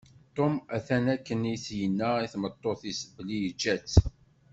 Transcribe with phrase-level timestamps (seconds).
[0.35, 3.95] Tom atan akken i s-yenna i tmeṭṭut-is belli yeǧǧa-tt.